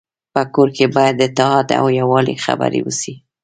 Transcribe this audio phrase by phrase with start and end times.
[0.33, 3.13] په کور کي باید د اتحاد او يووالي خبري وسي.